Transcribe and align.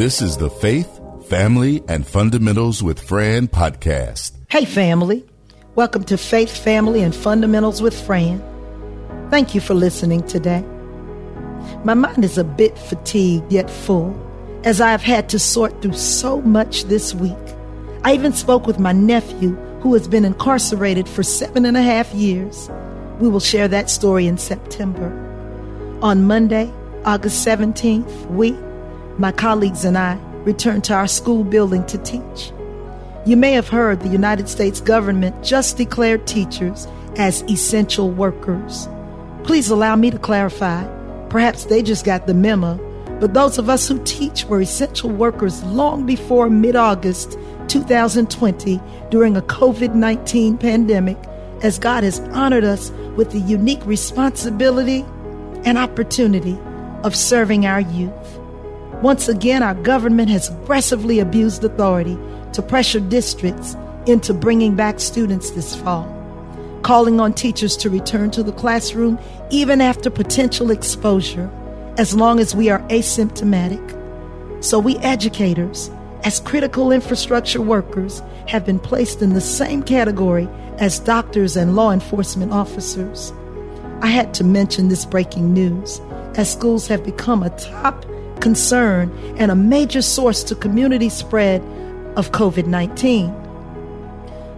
This 0.00 0.22
is 0.22 0.38
the 0.38 0.48
Faith, 0.48 0.98
Family, 1.28 1.82
and 1.86 2.06
Fundamentals 2.06 2.82
with 2.82 2.98
Fran 2.98 3.48
podcast. 3.48 4.32
Hey, 4.48 4.64
family. 4.64 5.26
Welcome 5.74 6.04
to 6.04 6.16
Faith, 6.16 6.56
Family, 6.56 7.02
and 7.02 7.14
Fundamentals 7.14 7.82
with 7.82 7.92
Fran. 8.06 8.42
Thank 9.30 9.54
you 9.54 9.60
for 9.60 9.74
listening 9.74 10.26
today. 10.26 10.62
My 11.84 11.92
mind 11.92 12.24
is 12.24 12.38
a 12.38 12.44
bit 12.44 12.78
fatigued 12.78 13.52
yet 13.52 13.68
full 13.68 14.18
as 14.64 14.80
I 14.80 14.90
have 14.90 15.02
had 15.02 15.28
to 15.28 15.38
sort 15.38 15.82
through 15.82 15.92
so 15.92 16.40
much 16.40 16.84
this 16.84 17.12
week. 17.12 17.36
I 18.02 18.14
even 18.14 18.32
spoke 18.32 18.66
with 18.66 18.78
my 18.78 18.92
nephew 18.92 19.54
who 19.82 19.92
has 19.92 20.08
been 20.08 20.24
incarcerated 20.24 21.10
for 21.10 21.22
seven 21.22 21.66
and 21.66 21.76
a 21.76 21.82
half 21.82 22.10
years. 22.14 22.70
We 23.18 23.28
will 23.28 23.38
share 23.38 23.68
that 23.68 23.90
story 23.90 24.26
in 24.26 24.38
September. 24.38 25.10
On 26.00 26.26
Monday, 26.26 26.72
August 27.04 27.46
17th, 27.46 28.30
we, 28.30 28.56
my 29.18 29.32
colleagues 29.32 29.84
and 29.84 29.98
I, 29.98 30.18
returned 30.44 30.84
to 30.84 30.94
our 30.94 31.06
school 31.06 31.44
building 31.44 31.84
to 31.86 31.98
teach. 31.98 32.52
You 33.26 33.36
may 33.36 33.52
have 33.52 33.68
heard 33.68 34.00
the 34.00 34.08
United 34.08 34.48
States 34.48 34.80
government 34.80 35.44
just 35.44 35.76
declared 35.76 36.26
teachers 36.26 36.86
as 37.16 37.42
essential 37.42 38.10
workers. 38.10 38.88
Please 39.44 39.68
allow 39.68 39.94
me 39.96 40.10
to 40.10 40.18
clarify. 40.18 40.84
Perhaps 41.28 41.66
they 41.66 41.82
just 41.82 42.04
got 42.04 42.26
the 42.26 42.34
memo, 42.34 42.78
but 43.20 43.34
those 43.34 43.58
of 43.58 43.68
us 43.68 43.86
who 43.86 44.02
teach 44.04 44.46
were 44.46 44.62
essential 44.62 45.10
workers 45.10 45.62
long 45.64 46.06
before 46.06 46.48
mid 46.48 46.76
August 46.76 47.38
2020 47.68 48.80
during 49.10 49.36
a 49.36 49.42
COVID 49.42 49.94
19 49.94 50.56
pandemic, 50.56 51.18
as 51.62 51.78
God 51.78 52.02
has 52.04 52.20
honored 52.32 52.64
us 52.64 52.90
with 53.16 53.32
the 53.32 53.40
unique 53.40 53.84
responsibility 53.84 55.04
and 55.64 55.76
opportunity 55.76 56.58
of 57.04 57.14
serving 57.14 57.66
our 57.66 57.80
youth. 57.80 58.39
Once 59.02 59.28
again, 59.28 59.62
our 59.62 59.74
government 59.74 60.28
has 60.28 60.50
aggressively 60.50 61.20
abused 61.20 61.64
authority 61.64 62.18
to 62.52 62.60
pressure 62.60 63.00
districts 63.00 63.74
into 64.06 64.34
bringing 64.34 64.76
back 64.76 65.00
students 65.00 65.52
this 65.52 65.74
fall, 65.74 66.06
calling 66.82 67.18
on 67.18 67.32
teachers 67.32 67.78
to 67.78 67.88
return 67.88 68.30
to 68.30 68.42
the 68.42 68.52
classroom 68.52 69.18
even 69.50 69.80
after 69.80 70.10
potential 70.10 70.70
exposure, 70.70 71.50
as 71.96 72.14
long 72.14 72.40
as 72.40 72.54
we 72.54 72.68
are 72.68 72.80
asymptomatic. 72.88 73.96
So, 74.62 74.78
we 74.78 74.98
educators, 74.98 75.90
as 76.22 76.38
critical 76.40 76.92
infrastructure 76.92 77.62
workers, 77.62 78.22
have 78.48 78.66
been 78.66 78.78
placed 78.78 79.22
in 79.22 79.32
the 79.32 79.40
same 79.40 79.82
category 79.82 80.46
as 80.76 80.98
doctors 80.98 81.56
and 81.56 81.74
law 81.74 81.90
enforcement 81.90 82.52
officers. 82.52 83.32
I 84.02 84.08
had 84.08 84.34
to 84.34 84.44
mention 84.44 84.88
this 84.88 85.06
breaking 85.06 85.54
news 85.54 86.02
as 86.36 86.52
schools 86.52 86.86
have 86.88 87.02
become 87.04 87.42
a 87.42 87.50
top 87.50 88.04
concern 88.40 89.10
and 89.36 89.50
a 89.50 89.54
major 89.54 90.02
source 90.02 90.42
to 90.44 90.54
community 90.54 91.08
spread 91.08 91.62
of 92.16 92.32
COVID 92.32 92.66
19. 92.66 93.34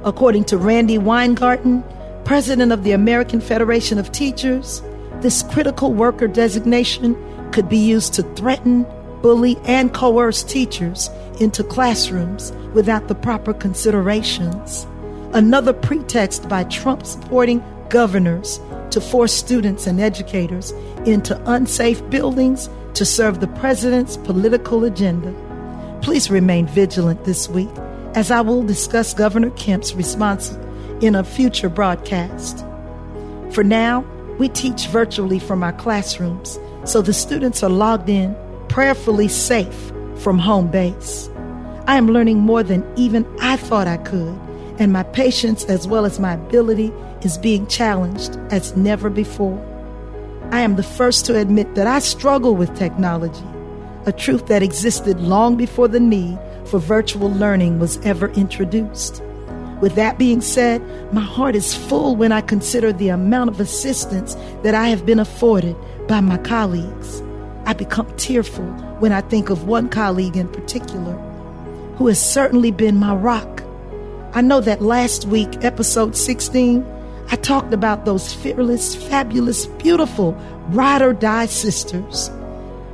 According 0.05 0.45
to 0.45 0.59
Randi 0.59 0.99
Weingarten, 0.99 1.85
president 2.25 2.73
of 2.73 2.85
the 2.85 2.93
American 2.93 3.41
Federation 3.41 3.99
of 3.99 4.11
Teachers, 4.13 4.83
this 5.21 5.43
critical 5.43 5.93
worker 5.93 6.27
designation 6.27 7.17
could 7.53 7.69
be 7.69 7.79
used 7.79 8.15
to 8.15 8.23
threaten, 8.35 8.85
bully, 9.21 9.57
and 9.65 9.93
coerce 9.95 10.43
teachers 10.43 11.09
into 11.41 11.63
classrooms 11.63 12.53
without 12.75 13.09
the 13.09 13.15
proper 13.15 13.53
considerations. 13.53 14.87
Another 15.33 15.73
pretext 15.73 16.49
by 16.49 16.65
Trump 16.65 17.07
supporting 17.07 17.63
governors 17.89 18.61
to 18.91 19.01
force 19.01 19.33
students 19.33 19.87
and 19.87 20.01
educators 20.01 20.73
into 21.07 21.41
unsafe 21.51 22.09
buildings 22.11 22.69
to 22.95 23.05
serve 23.05 23.41
the 23.41 23.47
president's 23.49 24.17
political 24.19 24.85
agenda. 24.85 25.35
Please 26.03 26.31
remain 26.31 26.67
vigilant 26.67 27.25
this 27.25 27.49
week 27.49 27.71
as 28.15 28.31
I 28.31 28.41
will 28.41 28.63
discuss 28.63 29.15
Governor 29.15 29.51
Kemp's 29.51 29.95
response 29.95 30.51
in 31.01 31.15
a 31.15 31.25
future 31.25 31.69
broadcast. 31.69 32.65
For 33.51 33.65
now, 33.65 34.05
we 34.39 34.49
teach 34.49 34.87
virtually 34.89 35.39
from 35.39 35.63
our 35.63 35.73
classrooms, 35.73 36.59
so 36.85 37.03
the 37.03 37.13
students 37.13 37.63
are 37.63 37.71
logged 37.71 38.09
in, 38.09 38.37
prayerfully 38.69 39.29
safe 39.29 39.93
from 40.17 40.39
home 40.39 40.71
base. 40.71 41.31
I 41.87 41.97
am 41.97 42.09
learning 42.09 42.39
more 42.39 42.63
than 42.63 42.85
even 42.97 43.27
I 43.41 43.57
thought 43.57 43.89
I 43.89 43.97
could, 43.99 44.39
and 44.79 44.93
my 44.93 45.03
patience 45.03 45.65
as 45.65 45.87
well 45.87 46.05
as 46.05 46.21
my 46.21 46.35
ability 46.35 46.93
is 47.23 47.39
being 47.39 47.67
challenged 47.67 48.37
as 48.51 48.77
never 48.77 49.11
before. 49.11 49.72
I 50.53 50.61
am 50.61 50.77
the 50.77 50.83
first 50.83 51.25
to 51.27 51.39
admit 51.39 51.77
that 51.77 51.87
I 51.87 51.99
struggle 51.99 52.55
with 52.55 52.77
technology, 52.77 53.43
a 54.05 54.13
truth 54.13 54.49
that 54.49 54.63
existed 54.63 55.19
long 55.19 55.57
before 55.57 55.89
the 55.89 55.99
need 55.99 56.39
for 56.67 56.79
virtual 56.79 57.31
learning 57.31 57.79
was 57.79 57.97
ever 58.05 58.29
introduced. 58.33 59.23
With 59.81 59.95
that 59.95 60.19
being 60.19 60.43
said, 60.43 60.83
my 61.11 61.23
heart 61.23 61.57
is 61.57 61.75
full 61.75 62.17
when 62.17 62.33
I 62.33 62.43
consider 62.43 62.93
the 62.93 63.09
amount 63.09 63.49
of 63.49 63.61
assistance 63.61 64.35
that 64.63 64.75
I 64.75 64.89
have 64.89 65.07
been 65.07 65.19
afforded 65.19 65.75
by 66.07 66.21
my 66.21 66.37
colleagues. 66.37 67.23
I 67.65 67.73
become 67.73 68.15
tearful 68.19 68.67
when 69.01 69.11
I 69.11 69.23
think 69.23 69.49
of 69.49 69.67
one 69.67 69.89
colleague 69.89 70.37
in 70.37 70.49
particular, 70.49 71.15
who 71.97 72.09
has 72.09 72.21
certainly 72.21 72.73
been 72.73 72.99
my 72.99 73.15
rock. 73.15 73.63
I 74.35 74.43
know 74.43 74.61
that 74.61 74.83
last 74.83 75.25
week, 75.25 75.65
episode 75.65 76.15
16, 76.15 76.85
I 77.31 77.37
talked 77.37 77.73
about 77.73 78.05
those 78.05 78.33
fearless, 78.33 78.95
fabulous, 78.95 79.67
beautiful 79.67 80.33
ride 80.69 81.03
or 81.03 81.13
die 81.13 81.47
sisters. 81.47 82.31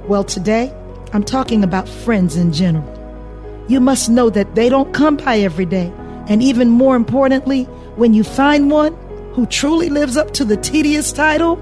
Well, 0.07 0.25
today, 0.25 0.73
I'm 1.13 1.25
talking 1.25 1.65
about 1.65 1.89
friends 1.89 2.37
in 2.37 2.53
general. 2.53 2.95
You 3.69 3.81
must 3.81 4.09
know 4.09 4.31
that 4.31 4.55
they 4.55 4.69
don't 4.69 4.95
come 4.95 5.17
by 5.17 5.39
every 5.39 5.67
day. 5.67 5.93
And 6.29 6.43
even 6.43 6.71
more 6.71 6.97
importantly, 6.97 7.65
when 7.97 8.15
you 8.15 8.25
find 8.25 8.71
one 8.71 8.95
who 9.33 9.47
truly 9.47 9.89
lives 9.89 10.17
up 10.17 10.33
to 10.35 10.45
the 10.45 10.57
tedious 10.57 11.13
title, 11.13 11.59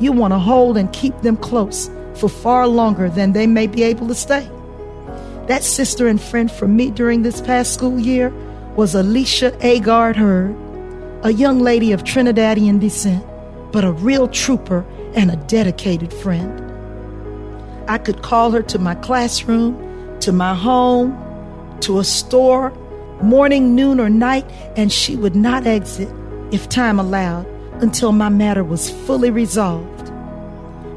you 0.00 0.12
want 0.12 0.32
to 0.32 0.38
hold 0.38 0.76
and 0.76 0.92
keep 0.92 1.18
them 1.22 1.36
close 1.36 1.90
for 2.14 2.28
far 2.28 2.66
longer 2.66 3.08
than 3.08 3.32
they 3.32 3.46
may 3.46 3.66
be 3.66 3.82
able 3.82 4.08
to 4.08 4.14
stay. 4.14 4.48
That 5.46 5.62
sister 5.62 6.08
and 6.08 6.20
friend 6.20 6.50
for 6.50 6.66
me 6.66 6.90
during 6.90 7.22
this 7.22 7.40
past 7.40 7.74
school 7.74 7.98
year 7.98 8.30
was 8.76 8.94
Alicia 8.94 9.52
Agard 9.60 10.16
Hurd, 10.16 10.56
a 11.24 11.32
young 11.32 11.58
lady 11.58 11.90
of 11.90 12.04
Trinidadian 12.04 12.78
descent, 12.78 13.24
but 13.72 13.82
a 13.82 13.92
real 13.92 14.28
trooper 14.28 14.84
and 15.14 15.30
a 15.30 15.36
dedicated 15.36 16.12
friend. 16.12 16.60
I 17.88 17.96
could 17.96 18.20
call 18.20 18.50
her 18.50 18.62
to 18.64 18.78
my 18.78 18.94
classroom, 18.96 20.20
to 20.20 20.32
my 20.32 20.54
home, 20.54 21.16
to 21.80 21.98
a 21.98 22.04
store, 22.04 22.72
morning, 23.22 23.74
noon, 23.74 24.00
or 24.00 24.10
night, 24.10 24.44
and 24.76 24.92
she 24.92 25.16
would 25.16 25.34
not 25.34 25.66
exit, 25.66 26.10
if 26.52 26.68
time 26.68 27.00
allowed, 27.00 27.46
until 27.80 28.12
my 28.12 28.28
matter 28.28 28.62
was 28.62 28.90
fully 28.90 29.30
resolved. 29.30 30.10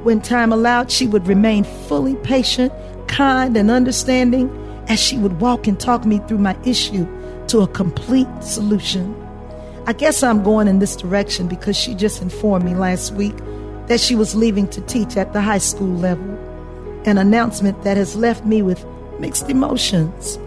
When 0.04 0.20
time 0.20 0.52
allowed, 0.52 0.92
she 0.92 1.08
would 1.08 1.26
remain 1.26 1.64
fully 1.64 2.16
patient, 2.18 2.74
kind, 3.08 3.56
and 3.56 3.72
understanding 3.72 4.50
as 4.90 5.00
she 5.00 5.18
would 5.18 5.40
walk 5.40 5.68
and 5.68 5.80
talk 5.80 6.06
me 6.06 6.20
through 6.28 6.40
my 6.40 6.58
issue 6.66 7.08
to 7.48 7.62
a 7.62 7.68
complete 7.68 8.28
solution. 8.44 9.27
I 9.88 9.94
guess 9.94 10.22
I'm 10.22 10.44
going 10.44 10.68
in 10.68 10.80
this 10.80 10.98
direction 10.98 11.48
because 11.48 11.78
she 11.78 11.96
just 11.96 12.22
informed 12.22 12.66
me 12.66 12.76
last 12.76 13.14
week 13.14 13.38
that 13.88 14.02
she 14.02 14.16
was 14.16 14.36
leaving 14.36 14.68
to 14.68 14.82
teach 14.82 15.16
at 15.16 15.32
the 15.32 15.40
high 15.40 15.60
school 15.60 15.88
level, 15.88 16.38
an 17.06 17.18
announcement 17.18 17.84
that 17.84 17.96
has 17.96 18.14
left 18.14 18.44
me 18.44 18.62
with 18.62 18.86
mixed 19.18 19.50
emotions. 19.50 20.38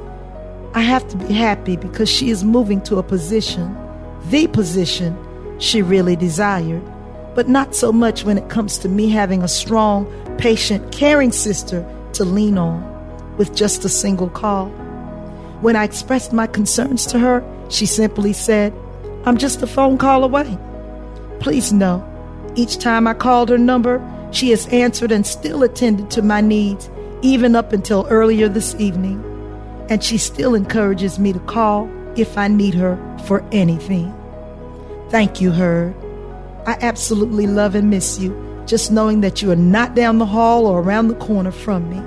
I 0.74 0.82
have 0.82 1.08
to 1.08 1.16
be 1.16 1.32
happy 1.32 1.78
because 1.78 2.10
she 2.10 2.28
is 2.28 2.44
moving 2.44 2.82
to 2.82 2.98
a 2.98 3.02
position, 3.02 3.74
the 4.26 4.46
position 4.46 5.16
she 5.58 5.80
really 5.80 6.16
desired, 6.16 6.82
but 7.34 7.48
not 7.48 7.74
so 7.74 7.92
much 7.92 8.24
when 8.24 8.36
it 8.36 8.50
comes 8.50 8.76
to 8.80 8.90
me 8.90 9.08
having 9.08 9.42
a 9.42 9.48
strong, 9.48 10.04
patient, 10.36 10.92
caring 10.92 11.32
sister 11.32 11.82
to 12.12 12.26
lean 12.26 12.58
on 12.58 12.84
with 13.38 13.56
just 13.56 13.86
a 13.86 13.88
single 13.88 14.28
call. 14.28 14.68
When 15.62 15.76
I 15.76 15.84
expressed 15.84 16.30
my 16.30 16.46
concerns 16.46 17.06
to 17.06 17.18
her, 17.18 17.42
she 17.70 17.86
simply 17.86 18.34
said, 18.34 18.74
I'm 19.24 19.36
just 19.36 19.62
a 19.62 19.66
phone 19.66 19.98
call 19.98 20.24
away. 20.24 20.58
Please 21.40 21.72
know, 21.72 22.06
each 22.54 22.78
time 22.78 23.06
I 23.06 23.14
called 23.14 23.48
her 23.48 23.58
number, 23.58 24.00
she 24.32 24.50
has 24.50 24.66
answered 24.68 25.12
and 25.12 25.26
still 25.26 25.62
attended 25.62 26.10
to 26.12 26.22
my 26.22 26.40
needs, 26.40 26.90
even 27.22 27.56
up 27.56 27.72
until 27.72 28.06
earlier 28.08 28.48
this 28.48 28.74
evening 28.76 29.24
and 29.90 30.02
she 30.02 30.16
still 30.16 30.54
encourages 30.54 31.18
me 31.18 31.32
to 31.32 31.40
call 31.40 31.90
if 32.16 32.38
I 32.38 32.48
need 32.48 32.74
her 32.74 32.96
for 33.26 33.44
anything. 33.52 34.14
Thank 35.10 35.40
you, 35.40 35.50
Hurd. 35.50 35.94
I 36.66 36.78
absolutely 36.80 37.48
love 37.48 37.74
and 37.74 37.90
miss 37.90 38.18
you, 38.18 38.64
just 38.66 38.92
knowing 38.92 39.20
that 39.22 39.42
you 39.42 39.50
are 39.50 39.56
not 39.56 39.96
down 39.96 40.18
the 40.18 40.26
hall 40.26 40.66
or 40.66 40.80
around 40.80 41.08
the 41.08 41.16
corner 41.16 41.50
from 41.50 41.90
me. 41.90 42.00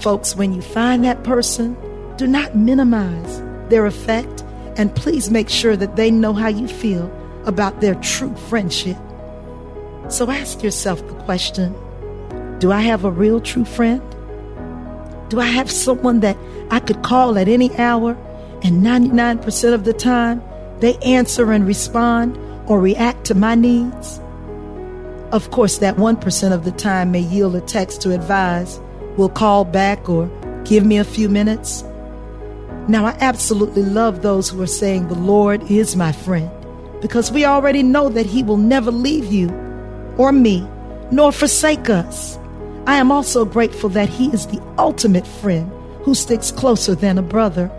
Folks, 0.00 0.34
when 0.34 0.54
you 0.54 0.62
find 0.62 1.04
that 1.04 1.22
person, 1.22 1.76
do 2.16 2.26
not 2.26 2.56
minimize 2.56 3.42
their 3.68 3.84
effect 3.84 4.43
and 4.76 4.94
please 4.94 5.30
make 5.30 5.48
sure 5.48 5.76
that 5.76 5.96
they 5.96 6.10
know 6.10 6.32
how 6.32 6.48
you 6.48 6.68
feel 6.68 7.10
about 7.46 7.80
their 7.80 7.94
true 7.96 8.34
friendship. 8.48 8.96
So 10.08 10.30
ask 10.30 10.62
yourself 10.62 11.06
the 11.06 11.14
question 11.24 11.74
Do 12.58 12.72
I 12.72 12.80
have 12.80 13.04
a 13.04 13.10
real 13.10 13.40
true 13.40 13.64
friend? 13.64 14.02
Do 15.30 15.40
I 15.40 15.46
have 15.46 15.70
someone 15.70 16.20
that 16.20 16.36
I 16.70 16.80
could 16.80 17.02
call 17.02 17.38
at 17.38 17.48
any 17.48 17.74
hour 17.76 18.16
and 18.62 18.82
99% 18.82 19.74
of 19.74 19.84
the 19.84 19.92
time 19.92 20.42
they 20.80 20.96
answer 20.98 21.50
and 21.52 21.66
respond 21.66 22.38
or 22.66 22.80
react 22.80 23.24
to 23.26 23.34
my 23.34 23.54
needs? 23.54 24.20
Of 25.32 25.50
course, 25.50 25.78
that 25.78 25.96
1% 25.96 26.52
of 26.52 26.64
the 26.64 26.70
time 26.72 27.10
may 27.10 27.20
yield 27.20 27.56
a 27.56 27.60
text 27.60 28.02
to 28.02 28.14
advise, 28.14 28.78
will 29.16 29.28
call 29.28 29.64
back 29.64 30.08
or 30.08 30.30
give 30.64 30.84
me 30.84 30.98
a 30.98 31.04
few 31.04 31.28
minutes. 31.28 31.82
Now, 32.86 33.06
I 33.06 33.16
absolutely 33.20 33.82
love 33.82 34.20
those 34.20 34.50
who 34.50 34.60
are 34.60 34.66
saying 34.66 35.08
the 35.08 35.14
Lord 35.14 35.70
is 35.70 35.96
my 35.96 36.12
friend 36.12 36.50
because 37.00 37.32
we 37.32 37.44
already 37.44 37.82
know 37.82 38.10
that 38.10 38.26
He 38.26 38.42
will 38.42 38.58
never 38.58 38.90
leave 38.90 39.32
you 39.32 39.48
or 40.18 40.32
me 40.32 40.68
nor 41.10 41.32
forsake 41.32 41.88
us. 41.88 42.38
I 42.86 42.96
am 42.96 43.10
also 43.10 43.46
grateful 43.46 43.88
that 43.90 44.10
He 44.10 44.28
is 44.28 44.46
the 44.46 44.62
ultimate 44.78 45.26
friend 45.26 45.70
who 46.02 46.14
sticks 46.14 46.50
closer 46.50 46.94
than 46.94 47.16
a 47.16 47.22
brother. 47.22 47.70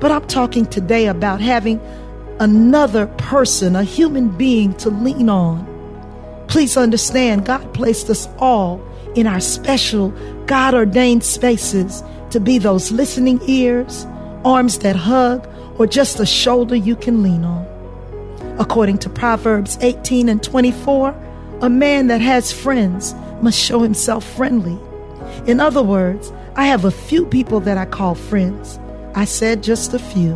But 0.00 0.10
I'm 0.10 0.26
talking 0.26 0.66
today 0.66 1.06
about 1.06 1.40
having 1.40 1.80
another 2.40 3.06
person, 3.06 3.76
a 3.76 3.84
human 3.84 4.28
being 4.28 4.74
to 4.74 4.90
lean 4.90 5.28
on. 5.28 5.66
Please 6.48 6.76
understand, 6.76 7.46
God 7.46 7.72
placed 7.74 8.10
us 8.10 8.28
all 8.38 8.80
in 9.14 9.26
our 9.26 9.40
special, 9.40 10.10
God 10.46 10.74
ordained 10.74 11.24
spaces 11.24 12.02
to 12.30 12.40
be 12.40 12.58
those 12.58 12.90
listening 12.92 13.40
ears, 13.46 14.06
arms 14.44 14.78
that 14.80 14.96
hug, 14.96 15.48
or 15.78 15.86
just 15.86 16.20
a 16.20 16.26
shoulder 16.26 16.74
you 16.74 16.96
can 16.96 17.22
lean 17.22 17.44
on. 17.44 17.66
According 18.58 18.98
to 18.98 19.08
Proverbs 19.08 19.78
18 19.80 20.28
and 20.28 20.42
24, 20.42 21.14
a 21.62 21.70
man 21.70 22.08
that 22.08 22.20
has 22.20 22.52
friends 22.52 23.14
must 23.40 23.58
show 23.58 23.80
himself 23.80 24.24
friendly. 24.24 24.78
In 25.46 25.60
other 25.60 25.82
words, 25.82 26.32
I 26.56 26.66
have 26.66 26.84
a 26.84 26.90
few 26.90 27.24
people 27.24 27.60
that 27.60 27.78
I 27.78 27.84
call 27.84 28.14
friends. 28.14 28.78
I 29.14 29.24
said 29.24 29.62
just 29.62 29.94
a 29.94 29.98
few, 29.98 30.34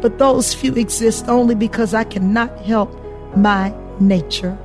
but 0.00 0.18
those 0.18 0.54
few 0.54 0.74
exist 0.74 1.26
only 1.28 1.54
because 1.54 1.94
I 1.94 2.04
cannot 2.04 2.58
help 2.60 2.94
my 3.36 3.74
nature. 3.98 4.58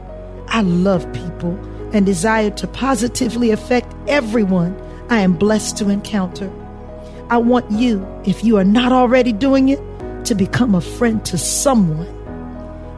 I 0.47 0.61
love 0.61 1.11
people 1.13 1.57
and 1.93 2.05
desire 2.05 2.49
to 2.51 2.67
positively 2.67 3.51
affect 3.51 3.95
everyone 4.07 4.75
I 5.09 5.21
am 5.21 5.33
blessed 5.33 5.77
to 5.77 5.89
encounter. 5.89 6.51
I 7.31 7.37
want 7.37 7.69
you, 7.69 8.07
if 8.25 8.43
you 8.43 8.57
are 8.57 8.63
not 8.63 8.91
already 8.91 9.31
doing 9.31 9.69
it, 9.69 9.79
to 10.25 10.33
become 10.33 10.73
a 10.73 10.81
friend 10.81 11.23
to 11.25 11.37
someone. 11.37 12.07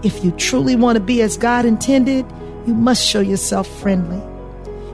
If 0.04 0.24
you 0.24 0.32
truly 0.32 0.76
want 0.76 0.96
to 0.96 1.02
be 1.02 1.22
as 1.22 1.38
God 1.38 1.66
intended, 1.66 2.26
you 2.66 2.74
must 2.74 3.06
show 3.06 3.20
yourself 3.20 3.68
friendly. 3.82 4.22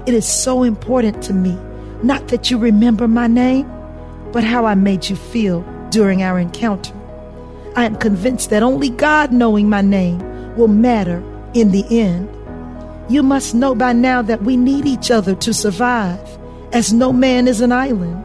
It 0.07 0.15
is 0.15 0.25
so 0.27 0.63
important 0.63 1.21
to 1.23 1.33
me, 1.33 1.55
not 2.01 2.29
that 2.29 2.49
you 2.49 2.57
remember 2.57 3.07
my 3.07 3.27
name, 3.27 3.71
but 4.31 4.43
how 4.43 4.65
I 4.65 4.73
made 4.73 5.07
you 5.07 5.15
feel 5.15 5.61
during 5.91 6.23
our 6.23 6.39
encounter. 6.39 6.93
I 7.75 7.85
am 7.85 7.95
convinced 7.95 8.49
that 8.49 8.63
only 8.63 8.89
God 8.89 9.31
knowing 9.31 9.69
my 9.69 9.81
name 9.81 10.17
will 10.55 10.67
matter 10.67 11.23
in 11.53 11.71
the 11.71 11.85
end. 11.91 12.27
You 13.07 13.21
must 13.21 13.53
know 13.53 13.75
by 13.75 13.93
now 13.93 14.23
that 14.23 14.41
we 14.41 14.57
need 14.57 14.87
each 14.87 15.11
other 15.11 15.35
to 15.35 15.53
survive, 15.53 16.19
as 16.73 16.91
no 16.91 17.13
man 17.13 17.47
is 17.47 17.61
an 17.61 17.71
island. 17.71 18.23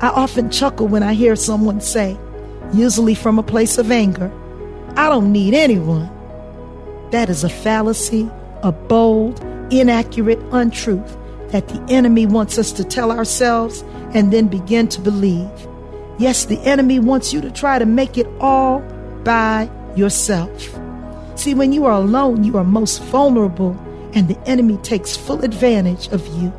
I 0.00 0.08
often 0.08 0.50
chuckle 0.50 0.88
when 0.88 1.02
I 1.02 1.14
hear 1.14 1.36
someone 1.36 1.80
say, 1.80 2.16
usually 2.72 3.14
from 3.14 3.38
a 3.38 3.42
place 3.42 3.78
of 3.78 3.90
anger, 3.90 4.30
I 4.96 5.08
don't 5.08 5.32
need 5.32 5.54
anyone. 5.54 6.10
That 7.10 7.30
is 7.30 7.44
a 7.44 7.48
fallacy 7.48 8.30
a 8.62 8.72
bold, 8.72 9.40
inaccurate 9.70 10.40
untruth 10.50 11.16
that 11.50 11.68
the 11.68 11.80
enemy 11.88 12.26
wants 12.26 12.58
us 12.58 12.72
to 12.72 12.84
tell 12.84 13.12
ourselves 13.12 13.82
and 14.12 14.32
then 14.32 14.48
begin 14.48 14.88
to 14.88 15.00
believe. 15.00 15.48
Yes, 16.18 16.46
the 16.46 16.58
enemy 16.60 16.98
wants 16.98 17.32
you 17.32 17.40
to 17.40 17.50
try 17.50 17.78
to 17.78 17.86
make 17.86 18.18
it 18.18 18.26
all 18.40 18.80
by 19.22 19.70
yourself. 19.94 20.78
See, 21.36 21.54
when 21.54 21.72
you 21.72 21.84
are 21.84 21.92
alone, 21.92 22.42
you 22.42 22.56
are 22.56 22.64
most 22.64 23.02
vulnerable, 23.04 23.76
and 24.14 24.26
the 24.26 24.38
enemy 24.48 24.78
takes 24.78 25.16
full 25.16 25.44
advantage 25.44 26.08
of 26.08 26.26
you 26.38 26.52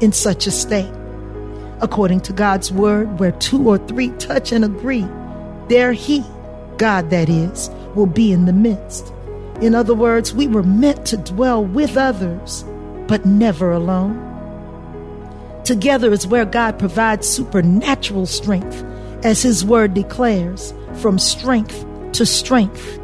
in 0.00 0.12
such 0.12 0.46
a 0.46 0.50
state. 0.50 0.92
According 1.82 2.20
to 2.20 2.32
God's 2.32 2.70
word, 2.70 3.18
where 3.18 3.32
two 3.32 3.68
or 3.68 3.76
three 3.76 4.10
touch 4.10 4.52
and 4.52 4.64
agree, 4.64 5.06
there 5.68 5.92
He, 5.92 6.24
God 6.78 7.10
that 7.10 7.28
is, 7.28 7.70
will 7.96 8.06
be 8.06 8.30
in 8.30 8.44
the 8.44 8.52
midst. 8.52 9.12
In 9.60 9.74
other 9.74 9.94
words, 9.94 10.32
we 10.32 10.46
were 10.46 10.62
meant 10.62 11.04
to 11.06 11.16
dwell 11.16 11.64
with 11.64 11.96
others, 11.96 12.64
but 13.08 13.26
never 13.26 13.72
alone. 13.72 14.28
Together 15.64 16.12
is 16.12 16.26
where 16.26 16.44
God 16.44 16.78
provides 16.78 17.28
supernatural 17.28 18.26
strength, 18.26 18.84
as 19.24 19.42
His 19.42 19.64
word 19.64 19.92
declares, 19.92 20.72
from 20.94 21.18
strength 21.18 21.84
to 22.12 22.24
strength. 22.24 23.00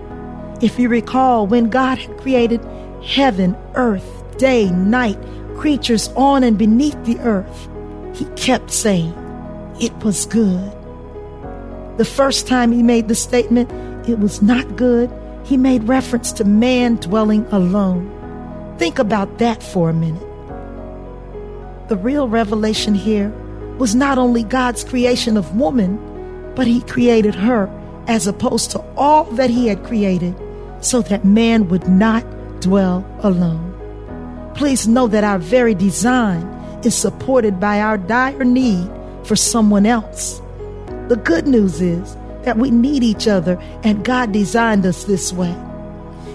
If 0.62 0.78
you 0.78 0.88
recall, 0.88 1.48
when 1.48 1.68
God 1.68 1.98
had 1.98 2.16
created 2.18 2.64
heaven, 3.04 3.56
earth, 3.74 4.38
day, 4.38 4.70
night, 4.70 5.18
creatures 5.56 6.08
on 6.16 6.44
and 6.44 6.56
beneath 6.56 7.02
the 7.04 7.18
earth, 7.20 7.68
He 8.18 8.24
kept 8.36 8.70
saying, 8.72 9.14
It 9.80 9.96
was 10.04 10.26
good. 10.26 10.72
The 11.98 12.04
first 12.04 12.48
time 12.48 12.72
He 12.72 12.82
made 12.82 13.08
the 13.08 13.14
statement, 13.14 13.70
It 14.08 14.18
was 14.18 14.42
not 14.42 14.76
good, 14.76 15.10
he 15.48 15.56
made 15.56 15.88
reference 15.88 16.30
to 16.32 16.44
man 16.44 16.96
dwelling 16.96 17.46
alone. 17.46 18.14
Think 18.76 18.98
about 18.98 19.38
that 19.38 19.62
for 19.62 19.88
a 19.88 19.94
minute. 19.94 20.28
The 21.88 21.96
real 21.96 22.28
revelation 22.28 22.94
here 22.94 23.30
was 23.78 23.94
not 23.94 24.18
only 24.18 24.42
God's 24.42 24.84
creation 24.84 25.38
of 25.38 25.56
woman, 25.56 25.98
but 26.54 26.66
He 26.66 26.82
created 26.82 27.34
her 27.34 27.70
as 28.08 28.26
opposed 28.26 28.72
to 28.72 28.84
all 28.94 29.24
that 29.24 29.48
He 29.48 29.68
had 29.68 29.84
created 29.84 30.34
so 30.82 31.00
that 31.00 31.24
man 31.24 31.70
would 31.70 31.88
not 31.88 32.24
dwell 32.60 33.06
alone. 33.20 33.64
Please 34.54 34.86
know 34.86 35.06
that 35.06 35.24
our 35.24 35.38
very 35.38 35.74
design 35.74 36.42
is 36.84 36.94
supported 36.94 37.60
by 37.60 37.80
our 37.80 37.98
dire 37.98 38.44
need 38.44 38.88
for 39.24 39.36
someone 39.36 39.86
else. 39.86 40.40
The 41.08 41.20
good 41.22 41.46
news 41.46 41.80
is 41.80 42.16
that 42.42 42.58
we 42.58 42.70
need 42.70 43.02
each 43.02 43.26
other, 43.26 43.58
and 43.82 44.04
God 44.04 44.32
designed 44.32 44.86
us 44.86 45.04
this 45.04 45.32
way. 45.32 45.54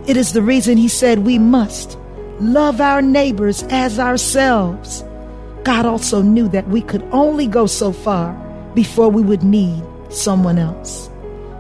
It 0.07 0.17
is 0.17 0.33
the 0.33 0.41
reason 0.41 0.77
He 0.77 0.87
said 0.87 1.19
we 1.19 1.39
must 1.39 1.97
love 2.39 2.81
our 2.81 3.01
neighbors 3.01 3.63
as 3.69 3.99
ourselves. 3.99 5.03
God 5.63 5.85
also 5.85 6.21
knew 6.21 6.47
that 6.49 6.67
we 6.67 6.81
could 6.81 7.03
only 7.11 7.47
go 7.47 7.65
so 7.67 7.91
far 7.91 8.33
before 8.75 9.09
we 9.09 9.21
would 9.21 9.43
need 9.43 9.81
someone 10.09 10.57
else. 10.57 11.09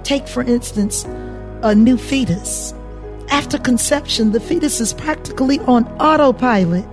Take, 0.03 0.27
for 0.27 0.43
instance, 0.43 1.05
a 1.63 1.73
new 1.73 1.97
fetus. 1.97 2.73
After 3.29 3.57
conception, 3.57 4.33
the 4.33 4.39
fetus 4.39 4.81
is 4.81 4.93
practically 4.93 5.59
on 5.61 5.87
autopilot, 5.99 6.85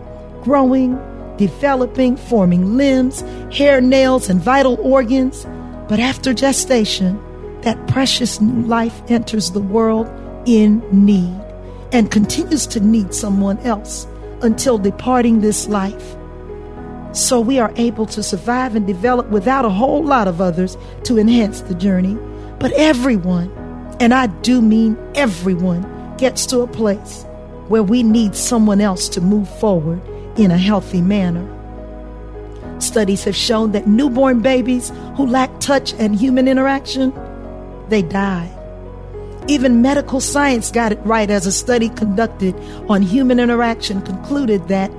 growing, 0.45 0.97
developing, 1.41 2.19
forming 2.19 2.77
limbs, 2.77 3.23
hair, 3.51 3.81
nails, 3.81 4.29
and 4.29 4.43
vital 4.43 4.77
organs. 4.83 5.47
But 5.89 5.99
after 5.99 6.35
gestation, 6.35 7.19
that 7.63 7.89
precious 7.89 8.43
new 8.43 8.67
life 8.67 9.03
enters 9.09 9.51
the 9.51 9.61
world 9.61 10.07
in 10.45 10.85
need 10.93 11.41
and 11.93 12.11
continues 12.11 12.67
to 12.69 12.81
need 12.81 13.15
someone 13.15 13.59
else 13.61 14.07
until 14.43 14.77
departing 14.77 15.41
this 15.41 15.67
life. 15.67 16.15
So 17.13 17.41
we 17.41 17.59
are 17.59 17.73
able 17.77 18.05
to 18.07 18.23
survive 18.23 18.77
and 18.77 18.87
develop 18.87 19.31
without 19.31 19.65
a 19.65 19.71
whole 19.71 20.05
lot 20.05 20.29
of 20.29 20.43
others 20.43 20.77
to 21.05 21.19
enhance 21.19 21.63
the 21.63 21.75
journey. 21.75 22.19
But 22.59 22.73
everyone, 22.73 23.51
and 23.99 24.13
I 24.13 24.27
do 24.27 24.61
mean 24.61 24.99
everyone, 25.15 25.83
gets 26.19 26.45
to 26.47 26.61
a 26.61 26.67
place 26.67 27.25
where 27.69 27.83
we 27.83 28.03
need 28.03 28.37
someone 28.37 28.83
else 28.83 29.09
to 29.09 29.23
move 29.23 29.49
forward 29.59 30.03
in 30.41 30.51
a 30.51 30.59
healthy 30.59 31.03
manner. 31.03 31.47
Studies 32.81 33.25
have 33.25 33.37
shown 33.37 33.73
that 33.73 33.87
newborn 33.87 34.41
babies 34.41 34.91
who 35.17 35.27
lack 35.27 35.61
touch 35.61 35.93
and 35.95 36.17
human 36.17 36.49
interaction 36.49 37.13
they 37.91 38.01
die. 38.01 38.51
Even 39.49 39.83
medical 39.83 40.21
science 40.21 40.71
got 40.71 40.93
it 40.93 40.99
right 41.05 41.29
as 41.29 41.47
a 41.47 41.53
study 41.53 41.91
conducted 41.91 42.55
on 42.89 43.03
human 43.03 43.39
interaction 43.39 44.01
concluded 44.01 44.67
that 44.69 44.91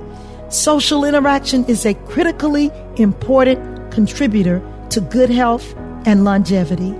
social 0.48 1.04
interaction 1.04 1.64
is 1.64 1.84
a 1.84 1.94
critically 1.94 2.70
important 2.96 3.90
contributor 3.90 4.62
to 4.90 5.00
good 5.00 5.30
health 5.30 5.74
and 6.06 6.24
longevity. 6.24 6.94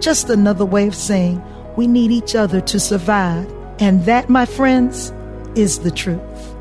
Just 0.00 0.30
another 0.30 0.64
way 0.64 0.88
of 0.88 0.96
saying 0.96 1.40
we 1.76 1.86
need 1.86 2.10
each 2.10 2.34
other 2.34 2.60
to 2.60 2.80
survive, 2.80 3.46
and 3.78 4.04
that, 4.06 4.28
my 4.28 4.46
friends, 4.46 5.12
is 5.54 5.80
the 5.80 5.90
truth. 5.90 6.54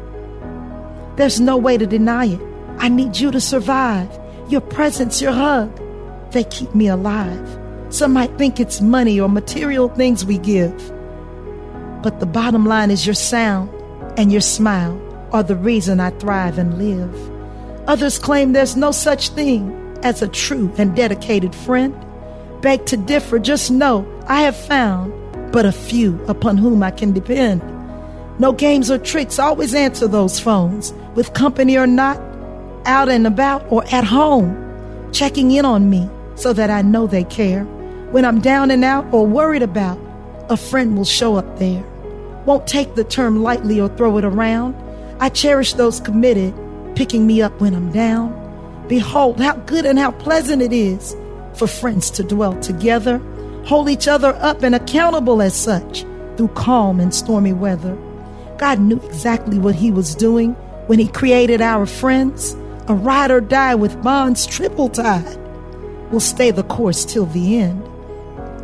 There's 1.22 1.40
no 1.40 1.56
way 1.56 1.78
to 1.78 1.86
deny 1.86 2.26
it. 2.26 2.42
I 2.80 2.90
need 2.90 3.18
you 3.18 3.30
to 3.30 3.40
survive. 3.40 4.10
Your 4.50 4.60
presence, 4.60 5.22
your 5.22 5.34
hug, 5.34 5.70
they 6.32 6.44
keep 6.46 6.74
me 6.74 6.88
alive. 6.88 7.60
Some 7.92 8.14
might 8.14 8.36
think 8.40 8.60
it's 8.60 8.82
money 8.82 9.20
or 9.20 9.30
material 9.30 9.90
things 9.90 10.26
we 10.26 10.40
give. 10.40 10.76
But 12.02 12.20
the 12.20 12.26
bottom 12.26 12.66
line 12.66 12.90
is 12.90 13.06
your 13.06 13.14
sound 13.14 13.70
and 14.18 14.32
your 14.32 14.42
smile 14.42 15.00
are 15.32 15.44
the 15.44 15.56
reason 15.56 16.00
I 16.00 16.10
thrive 16.10 16.58
and 16.58 16.80
live. 16.80 17.14
Others 17.88 18.18
claim 18.18 18.54
there's 18.54 18.76
no 18.76 18.90
such 18.90 19.30
thing 19.30 19.96
as 20.02 20.24
a 20.24 20.28
true 20.28 20.74
and 20.80 20.96
dedicated 20.96 21.54
friend. 21.54 21.94
Beg 22.62 22.88
to 22.88 22.98
differ, 22.98 23.38
just 23.38 23.70
know 23.70 24.08
I 24.28 24.42
have 24.42 24.56
found 24.56 25.14
but 25.52 25.68
a 25.68 25.72
few 25.72 26.20
upon 26.28 26.58
whom 26.58 26.82
I 26.82 26.90
can 26.90 27.12
depend. 27.12 27.62
No 28.42 28.52
games 28.52 28.90
or 28.90 28.98
tricks, 28.98 29.38
always 29.38 29.76
answer 29.76 30.08
those 30.08 30.40
phones, 30.40 30.96
with 31.14 31.32
company 31.36 31.78
or 31.78 31.86
not, 31.86 32.20
out 32.88 33.08
and 33.08 33.28
about 33.28 33.64
or 33.72 33.84
at 33.94 34.04
home, 34.04 34.58
checking 35.12 35.52
in 35.52 35.64
on 35.64 35.92
me 35.92 36.10
so 36.34 36.52
that 36.52 36.72
I 36.72 36.82
know 36.82 37.06
they 37.06 37.24
care. 37.24 37.66
When 38.10 38.26
I'm 38.26 38.42
down 38.42 38.72
and 38.72 38.84
out 38.84 39.06
or 39.14 39.28
worried 39.28 39.62
about, 39.62 40.00
a 40.50 40.58
friend 40.58 40.98
will 40.98 41.06
show 41.06 41.36
up 41.36 41.60
there. 41.60 41.84
Won't 42.48 42.66
take 42.66 42.96
the 42.96 43.04
term 43.04 43.44
lightly 43.44 43.80
or 43.80 43.90
throw 43.90 44.18
it 44.18 44.26
around. 44.26 44.74
I 45.20 45.30
cherish 45.30 45.74
those 45.74 46.00
committed, 46.00 46.56
picking 46.96 47.28
me 47.28 47.44
up 47.44 47.62
when 47.62 47.76
I'm 47.76 47.92
down. 47.92 48.34
Behold, 48.88 49.40
how 49.40 49.58
good 49.68 49.86
and 49.86 50.00
how 50.00 50.14
pleasant 50.14 50.64
it 50.64 50.74
is 50.74 51.16
for 51.54 51.68
friends 51.68 52.10
to 52.10 52.24
dwell 52.24 52.60
together, 52.60 53.20
hold 53.66 53.88
each 53.88 54.08
other 54.08 54.34
up 54.42 54.64
and 54.64 54.74
accountable 54.74 55.44
as 55.44 55.54
such 55.54 56.06
through 56.38 56.48
calm 56.56 57.00
and 57.00 57.14
stormy 57.14 57.54
weather. 57.54 57.96
God 58.62 58.80
knew 58.80 58.98
exactly 58.98 59.58
what 59.58 59.74
He 59.74 59.90
was 59.90 60.14
doing 60.14 60.54
when 60.86 61.00
He 61.00 61.08
created 61.08 61.62
our 61.62 61.88
friends. 61.88 62.56
A 62.88 62.94
ride 62.94 63.32
or 63.32 63.42
die 63.42 63.74
with 63.74 64.04
bonds 64.04 64.46
triple 64.46 64.88
tied 64.88 65.36
will 66.12 66.20
stay 66.20 66.52
the 66.52 66.64
course 66.64 67.04
till 67.04 67.26
the 67.26 67.58
end. 67.58 67.82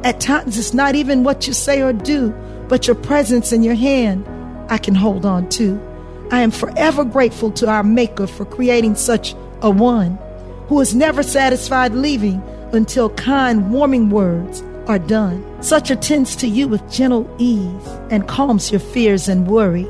At 0.05 0.19
times, 0.19 0.59
it's 0.59 0.73
not 0.73 0.93
even 0.93 1.23
what 1.23 1.47
you 1.47 1.53
say 1.53 1.81
or 1.81 1.93
do, 1.93 2.29
but 2.67 2.85
your 2.85 2.95
presence 2.95 3.51
and 3.51 3.65
your 3.65 3.73
hand 3.73 4.23
I 4.69 4.77
can 4.77 4.93
hold 4.93 5.25
on 5.25 5.49
to. 5.57 5.81
I 6.29 6.41
am 6.41 6.51
forever 6.51 7.03
grateful 7.03 7.49
to 7.53 7.67
our 7.67 7.83
Maker 7.83 8.27
for 8.27 8.45
creating 8.45 8.95
such 8.95 9.33
a 9.63 9.71
one 9.71 10.19
who 10.67 10.79
is 10.79 10.93
never 10.93 11.23
satisfied 11.23 11.93
leaving 11.93 12.43
until 12.71 13.09
kind, 13.09 13.71
warming 13.71 14.11
words 14.11 14.61
are 14.87 14.99
done. 14.99 15.43
Such 15.61 15.91
attends 15.91 16.35
to 16.37 16.47
you 16.47 16.67
with 16.67 16.91
gentle 16.91 17.29
ease 17.37 17.87
and 18.09 18.27
calms 18.27 18.71
your 18.71 18.79
fears 18.79 19.27
and 19.27 19.47
worry 19.47 19.87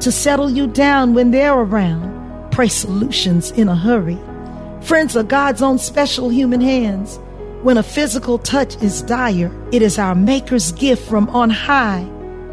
to 0.00 0.10
settle 0.10 0.50
you 0.50 0.66
down 0.66 1.14
when 1.14 1.30
they're 1.30 1.58
around. 1.58 2.50
Pray 2.50 2.68
solutions 2.68 3.50
in 3.52 3.68
a 3.68 3.76
hurry. 3.76 4.18
Friends 4.82 5.16
are 5.16 5.22
God's 5.22 5.62
own 5.62 5.78
special 5.78 6.30
human 6.30 6.60
hands. 6.60 7.18
When 7.62 7.76
a 7.76 7.82
physical 7.82 8.38
touch 8.38 8.76
is 8.82 9.02
dire, 9.02 9.52
it 9.72 9.82
is 9.82 9.98
our 9.98 10.14
Maker's 10.14 10.72
gift 10.72 11.06
from 11.06 11.28
on 11.30 11.50
high 11.50 12.08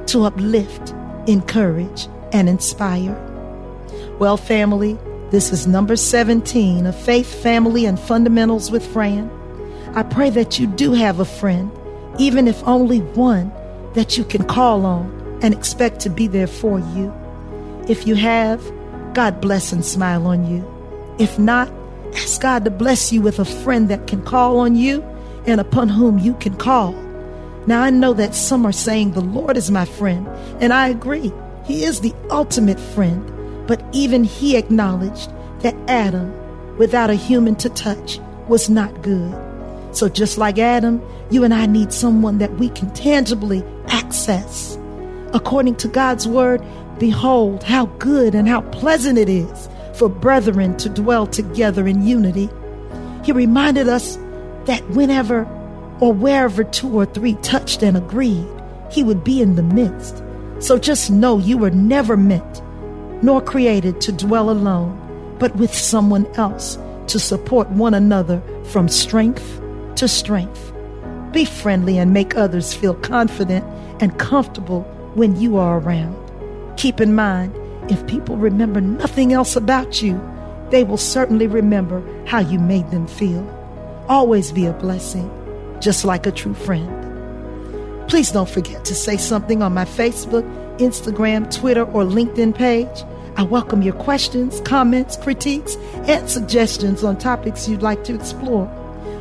to 0.07 0.25
uplift, 0.25 0.93
encourage, 1.27 2.07
and 2.33 2.49
inspire. 2.49 3.15
Well, 4.19 4.35
family, 4.35 4.97
this 5.31 5.51
is 5.51 5.67
number 5.67 5.95
17 5.95 6.85
of 6.85 6.95
Faith, 6.95 7.41
Family, 7.41 7.85
and 7.85 7.99
Fundamentals 7.99 8.71
with 8.71 8.85
Fran. 8.85 9.31
I 9.95 10.03
pray 10.03 10.29
that 10.31 10.59
you 10.59 10.67
do 10.67 10.93
have 10.93 11.19
a 11.19 11.25
friend, 11.25 11.71
even 12.17 12.47
if 12.47 12.61
only 12.67 12.99
one, 12.99 13.51
that 13.93 14.17
you 14.17 14.23
can 14.23 14.43
call 14.43 14.85
on 14.85 15.39
and 15.41 15.53
expect 15.53 15.99
to 16.01 16.09
be 16.09 16.27
there 16.27 16.47
for 16.47 16.79
you. 16.79 17.13
If 17.87 18.05
you 18.05 18.15
have, 18.15 18.61
God 19.13 19.41
bless 19.41 19.71
and 19.71 19.83
smile 19.83 20.27
on 20.27 20.49
you. 20.49 20.65
If 21.19 21.39
not, 21.39 21.71
ask 22.13 22.41
God 22.41 22.65
to 22.65 22.71
bless 22.71 23.11
you 23.11 23.21
with 23.21 23.39
a 23.39 23.45
friend 23.45 23.89
that 23.89 24.07
can 24.07 24.23
call 24.23 24.59
on 24.59 24.75
you 24.75 25.01
and 25.45 25.59
upon 25.59 25.89
whom 25.89 26.19
you 26.19 26.33
can 26.35 26.55
call. 26.55 26.91
Now, 27.65 27.81
I 27.81 27.89
know 27.89 28.13
that 28.13 28.35
some 28.35 28.65
are 28.65 28.71
saying, 28.71 29.11
The 29.11 29.21
Lord 29.21 29.57
is 29.57 29.71
my 29.71 29.85
friend, 29.85 30.27
and 30.61 30.71
I 30.71 30.87
agree. 30.89 31.33
He 31.65 31.83
is 31.83 31.99
the 31.99 32.13
ultimate 32.29 32.79
friend. 32.79 33.33
But 33.67 33.83
even 33.91 34.23
he 34.23 34.55
acknowledged 34.55 35.29
that 35.59 35.75
Adam, 35.89 36.33
without 36.77 37.09
a 37.09 37.15
human 37.15 37.55
to 37.57 37.69
touch, 37.69 38.19
was 38.47 38.69
not 38.69 39.01
good. 39.01 39.46
So, 39.97 40.07
just 40.07 40.37
like 40.37 40.59
Adam, 40.59 41.01
you 41.31 41.43
and 41.43 41.51
I 41.51 41.65
need 41.65 41.91
someone 41.91 42.37
that 42.37 42.53
we 42.59 42.69
can 42.69 42.93
tangibly 42.93 43.63
access. 43.87 44.77
According 45.33 45.77
to 45.77 45.87
God's 45.87 46.27
word, 46.27 46.61
behold 46.99 47.63
how 47.63 47.87
good 47.97 48.35
and 48.35 48.47
how 48.47 48.61
pleasant 48.61 49.17
it 49.17 49.27
is 49.27 49.67
for 49.95 50.07
brethren 50.07 50.77
to 50.77 50.87
dwell 50.87 51.25
together 51.25 51.87
in 51.87 52.05
unity. 52.05 52.47
He 53.25 53.31
reminded 53.31 53.89
us 53.89 54.19
that 54.65 54.87
whenever 54.91 55.45
or 55.99 56.13
wherever 56.13 56.63
two 56.63 56.95
or 56.95 57.07
three 57.07 57.33
touched 57.41 57.81
and 57.81 57.97
agreed, 57.97 58.45
he 58.91 59.03
would 59.03 59.23
be 59.23 59.41
in 59.41 59.55
the 59.55 59.63
midst. 59.63 60.21
So 60.59 60.77
just 60.77 61.09
know 61.09 61.39
you 61.39 61.57
were 61.57 61.71
never 61.71 62.15
meant 62.15 62.61
nor 63.23 63.41
created 63.41 63.99
to 64.01 64.11
dwell 64.11 64.51
alone, 64.51 65.35
but 65.39 65.55
with 65.55 65.73
someone 65.73 66.27
else 66.35 66.77
to 67.07 67.17
support 67.17 67.67
one 67.71 67.95
another 67.95 68.43
from 68.65 68.87
strength 68.87 69.59
to 69.97 70.07
strength. 70.07 70.73
Be 71.31 71.43
friendly 71.43 71.97
and 71.97 72.13
make 72.13 72.35
others 72.35 72.73
feel 72.73 72.93
confident 72.93 73.65
and 73.99 74.17
comfortable 74.19 74.83
when 75.15 75.39
you 75.39 75.57
are 75.57 75.79
around. 75.79 76.15
Keep 76.77 77.01
in 77.01 77.15
mind, 77.15 77.55
if 77.91 78.05
people 78.07 78.37
remember 78.37 78.79
nothing 78.79 79.33
else 79.33 79.55
about 79.55 80.01
you, 80.01 80.21
they 80.69 80.83
will 80.83 80.97
certainly 80.97 81.47
remember 81.47 82.03
how 82.25 82.39
you 82.39 82.59
made 82.59 82.89
them 82.91 83.07
feel. 83.07 83.45
Always 84.07 84.51
be 84.51 84.65
a 84.65 84.73
blessing, 84.73 85.29
just 85.81 86.05
like 86.05 86.25
a 86.25 86.31
true 86.31 86.53
friend. 86.53 88.07
Please 88.07 88.31
don't 88.31 88.49
forget 88.49 88.85
to 88.85 88.95
say 88.95 89.17
something 89.17 89.61
on 89.61 89.73
my 89.73 89.85
Facebook, 89.85 90.43
Instagram, 90.77 91.53
Twitter, 91.53 91.83
or 91.83 92.03
LinkedIn 92.03 92.55
page. 92.55 93.03
I 93.35 93.43
welcome 93.43 93.81
your 93.81 93.95
questions, 93.95 94.61
comments, 94.61 95.17
critiques, 95.17 95.75
and 96.07 96.29
suggestions 96.29 97.03
on 97.03 97.17
topics 97.17 97.67
you'd 97.67 97.81
like 97.81 98.03
to 98.05 98.15
explore. 98.15 98.67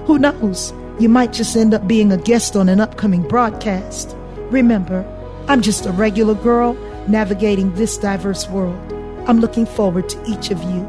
Who 0.06 0.18
knows? 0.18 0.72
You 1.00 1.08
might 1.08 1.32
just 1.32 1.56
end 1.56 1.74
up 1.74 1.86
being 1.88 2.12
a 2.12 2.16
guest 2.16 2.56
on 2.56 2.68
an 2.68 2.80
upcoming 2.80 3.22
broadcast. 3.22 4.16
Remember, 4.50 5.04
I'm 5.48 5.60
just 5.60 5.84
a 5.84 5.90
regular 5.92 6.34
girl 6.34 6.74
navigating 7.08 7.74
this 7.74 7.98
diverse 7.98 8.48
world. 8.48 8.80
I'm 9.28 9.40
looking 9.40 9.66
forward 9.66 10.08
to 10.08 10.24
each 10.26 10.50
of 10.50 10.62
you. 10.62 10.86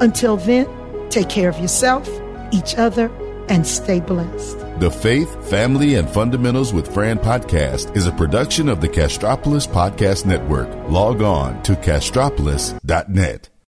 Until 0.00 0.36
then, 0.36 0.68
take 1.10 1.28
care 1.28 1.48
of 1.48 1.58
yourself, 1.58 2.08
each 2.52 2.76
other, 2.76 3.10
and 3.48 3.66
stay 3.66 3.98
blessed. 3.98 4.58
The 4.78 4.90
Faith, 4.90 5.50
Family, 5.50 5.96
and 5.96 6.08
Fundamentals 6.08 6.72
with 6.72 6.94
Fran 6.94 7.18
podcast 7.18 7.94
is 7.96 8.06
a 8.06 8.12
production 8.12 8.68
of 8.68 8.80
the 8.80 8.88
Castropolis 8.88 9.66
Podcast 9.66 10.24
Network. 10.24 10.68
Log 10.88 11.22
on 11.22 11.60
to 11.64 11.72
castropolis.net. 11.72 13.50